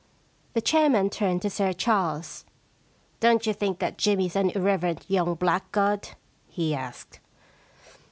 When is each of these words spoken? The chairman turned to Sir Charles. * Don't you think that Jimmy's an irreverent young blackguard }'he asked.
The 0.53 0.61
chairman 0.61 1.11
turned 1.11 1.43
to 1.43 1.49
Sir 1.51 1.73
Charles. 1.73 2.43
* 2.81 3.19
Don't 3.19 3.45
you 3.45 3.53
think 3.53 3.77
that 3.77 3.99
Jimmy's 3.99 4.35
an 4.35 4.49
irreverent 4.49 5.05
young 5.07 5.35
blackguard 5.35 6.09
}'he 6.47 6.73
asked. 6.73 7.19